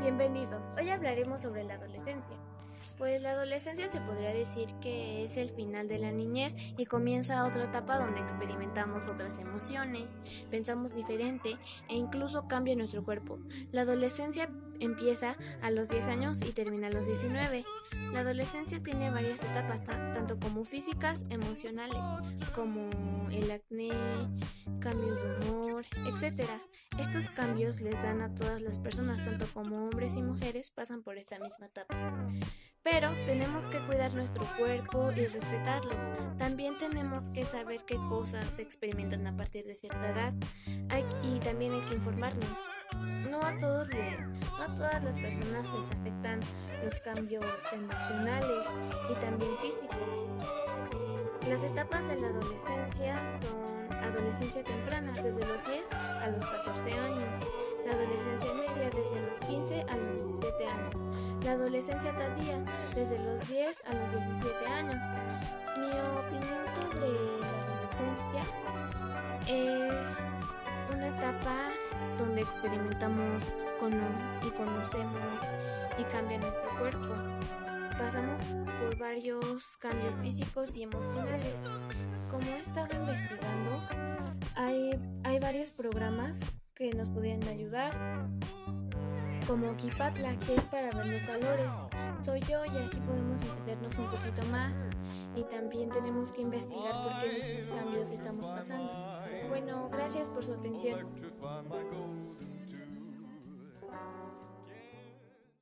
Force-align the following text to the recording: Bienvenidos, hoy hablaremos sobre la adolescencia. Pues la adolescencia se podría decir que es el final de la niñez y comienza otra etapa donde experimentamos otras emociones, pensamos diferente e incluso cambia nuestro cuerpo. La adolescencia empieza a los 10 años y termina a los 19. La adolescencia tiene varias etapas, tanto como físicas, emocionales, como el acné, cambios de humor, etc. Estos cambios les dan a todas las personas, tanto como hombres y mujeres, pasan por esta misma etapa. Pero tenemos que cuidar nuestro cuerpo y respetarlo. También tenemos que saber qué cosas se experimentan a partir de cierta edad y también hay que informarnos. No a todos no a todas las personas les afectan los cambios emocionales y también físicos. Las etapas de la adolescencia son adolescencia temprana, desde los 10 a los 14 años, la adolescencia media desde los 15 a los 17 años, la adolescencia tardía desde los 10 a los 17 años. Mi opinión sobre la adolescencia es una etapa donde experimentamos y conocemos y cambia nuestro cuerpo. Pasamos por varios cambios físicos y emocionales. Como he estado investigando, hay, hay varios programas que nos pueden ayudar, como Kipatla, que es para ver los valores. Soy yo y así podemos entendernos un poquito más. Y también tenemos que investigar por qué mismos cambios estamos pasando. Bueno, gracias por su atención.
Bienvenidos, 0.00 0.72
hoy 0.78 0.90
hablaremos 0.90 1.42
sobre 1.42 1.64
la 1.64 1.74
adolescencia. 1.74 2.36
Pues 2.96 3.20
la 3.20 3.30
adolescencia 3.30 3.88
se 3.88 4.00
podría 4.00 4.32
decir 4.32 4.68
que 4.80 5.24
es 5.24 5.36
el 5.36 5.50
final 5.50 5.88
de 5.88 5.98
la 5.98 6.12
niñez 6.12 6.54
y 6.78 6.86
comienza 6.86 7.44
otra 7.44 7.64
etapa 7.64 7.98
donde 7.98 8.20
experimentamos 8.20 9.08
otras 9.08 9.38
emociones, 9.38 10.16
pensamos 10.50 10.94
diferente 10.94 11.56
e 11.88 11.96
incluso 11.96 12.46
cambia 12.46 12.76
nuestro 12.76 13.04
cuerpo. 13.04 13.38
La 13.72 13.82
adolescencia 13.82 14.48
empieza 14.78 15.36
a 15.62 15.70
los 15.70 15.88
10 15.88 16.08
años 16.08 16.42
y 16.42 16.52
termina 16.52 16.88
a 16.88 16.90
los 16.90 17.06
19. 17.06 17.64
La 18.12 18.20
adolescencia 18.20 18.82
tiene 18.82 19.10
varias 19.10 19.42
etapas, 19.42 19.84
tanto 19.84 20.38
como 20.38 20.64
físicas, 20.64 21.24
emocionales, 21.30 22.02
como 22.54 22.90
el 23.30 23.50
acné, 23.50 23.90
cambios 24.80 25.16
de 25.22 25.48
humor, 25.48 25.84
etc. 26.06 26.48
Estos 26.98 27.30
cambios 27.30 27.80
les 27.80 28.02
dan 28.02 28.20
a 28.20 28.34
todas 28.34 28.60
las 28.60 28.78
personas, 28.78 29.24
tanto 29.24 29.46
como 29.52 29.86
hombres 29.86 30.16
y 30.16 30.22
mujeres, 30.22 30.70
pasan 30.70 31.02
por 31.02 31.16
esta 31.16 31.38
misma 31.38 31.66
etapa. 31.66 31.94
Pero 32.82 33.10
tenemos 33.26 33.68
que 33.68 33.78
cuidar 33.86 34.12
nuestro 34.14 34.46
cuerpo 34.58 35.10
y 35.12 35.26
respetarlo. 35.26 35.94
También 36.36 36.76
tenemos 36.78 37.30
que 37.30 37.44
saber 37.44 37.82
qué 37.86 37.96
cosas 38.08 38.56
se 38.56 38.62
experimentan 38.62 39.26
a 39.26 39.36
partir 39.36 39.64
de 39.64 39.76
cierta 39.76 40.10
edad 40.10 40.34
y 41.22 41.38
también 41.40 41.74
hay 41.74 41.80
que 41.82 41.94
informarnos. 41.94 42.58
No 43.30 43.40
a 43.42 43.56
todos 43.58 43.88
no 43.88 44.62
a 44.62 44.74
todas 44.76 45.02
las 45.02 45.16
personas 45.16 45.68
les 45.74 45.90
afectan 45.90 46.40
los 46.84 46.94
cambios 47.00 47.44
emocionales 47.72 48.66
y 49.10 49.14
también 49.20 49.56
físicos. 49.58 49.96
Las 51.48 51.62
etapas 51.62 52.06
de 52.08 52.20
la 52.20 52.28
adolescencia 52.28 53.20
son 53.40 53.92
adolescencia 53.92 54.62
temprana, 54.62 55.12
desde 55.14 55.46
los 55.46 55.66
10 55.66 55.82
a 56.22 56.28
los 56.28 56.44
14 56.46 56.92
años, 56.92 57.38
la 57.84 57.92
adolescencia 57.92 58.54
media 58.54 58.90
desde 58.90 59.20
los 59.26 59.38
15 59.40 59.86
a 59.88 59.96
los 59.96 60.14
17 60.14 60.66
años, 60.66 60.94
la 61.42 61.52
adolescencia 61.52 62.16
tardía 62.16 62.58
desde 62.94 63.18
los 63.18 63.48
10 63.48 63.82
a 63.86 63.94
los 63.94 64.10
17 64.12 64.66
años. 64.66 65.02
Mi 65.78 65.90
opinión 66.18 66.64
sobre 66.80 67.12
la 67.40 67.48
adolescencia 67.48 68.44
es 69.48 70.70
una 70.94 71.08
etapa 71.08 71.70
donde 72.16 72.42
experimentamos 72.42 73.42
y 74.46 74.50
conocemos 74.50 75.42
y 75.98 76.04
cambia 76.04 76.38
nuestro 76.38 76.68
cuerpo. 76.78 77.14
Pasamos 77.98 78.44
por 78.80 78.96
varios 78.96 79.76
cambios 79.78 80.16
físicos 80.16 80.76
y 80.76 80.84
emocionales. 80.84 81.64
Como 82.30 82.46
he 82.46 82.60
estado 82.60 82.94
investigando, 82.94 84.11
hay, 84.56 84.98
hay 85.24 85.38
varios 85.38 85.70
programas 85.70 86.40
que 86.74 86.92
nos 86.92 87.10
pueden 87.10 87.46
ayudar, 87.48 88.28
como 89.46 89.76
Kipatla, 89.76 90.38
que 90.38 90.54
es 90.54 90.66
para 90.66 90.90
ver 90.90 91.06
los 91.06 91.26
valores. 91.26 91.76
Soy 92.16 92.40
yo 92.40 92.64
y 92.64 92.76
así 92.78 93.00
podemos 93.00 93.40
entendernos 93.42 93.98
un 93.98 94.06
poquito 94.10 94.42
más. 94.46 94.90
Y 95.34 95.44
también 95.44 95.90
tenemos 95.90 96.32
que 96.32 96.42
investigar 96.42 96.92
por 97.02 97.20
qué 97.20 97.32
mismos 97.32 97.76
cambios 97.76 98.10
estamos 98.10 98.48
pasando. 98.48 98.92
Bueno, 99.48 99.88
gracias 99.90 100.30
por 100.30 100.44
su 100.44 100.54
atención. 100.54 101.08